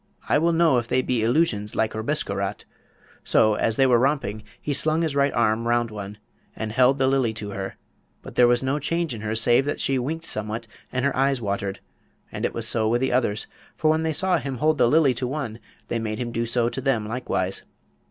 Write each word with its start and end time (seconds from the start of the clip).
I 0.27 0.39
will 0.39 0.51
know 0.51 0.79
if 0.79 0.87
they 0.87 1.03
be 1.03 1.21
illusions 1.21 1.75
like 1.75 1.93
Rabesqurat'; 1.93 2.65
so, 3.23 3.53
as 3.53 3.75
they 3.75 3.85
were 3.85 3.99
romping, 3.99 4.41
he 4.59 4.73
slung 4.73 5.03
his 5.03 5.15
right 5.15 5.31
arm 5.33 5.67
round 5.67 5.91
one, 5.91 6.17
and 6.55 6.71
held 6.71 6.97
the 6.97 7.05
Lily 7.05 7.35
to 7.35 7.51
her, 7.51 7.75
but 8.23 8.33
there 8.33 8.47
was 8.47 8.63
no 8.63 8.79
change 8.79 9.13
in 9.13 9.21
her 9.21 9.35
save 9.35 9.65
that 9.65 9.79
she 9.79 9.99
winked 9.99 10.25
somewhat 10.25 10.65
and 10.91 11.05
her 11.05 11.15
eyes 11.15 11.39
watered; 11.39 11.81
and 12.31 12.45
it 12.45 12.53
was 12.55 12.67
so 12.67 12.89
with 12.89 13.01
the 13.01 13.11
others, 13.13 13.45
for 13.75 13.91
when 13.91 14.01
they 14.01 14.11
saw 14.11 14.39
him 14.39 14.55
hold 14.57 14.79
the 14.79 14.87
Lily 14.89 15.13
to 15.13 15.27
one 15.27 15.59
they 15.87 15.99
made 15.99 16.17
him 16.17 16.31
do 16.31 16.47
so 16.47 16.67
to 16.67 16.81
them 16.81 17.07
likewise. 17.07 17.61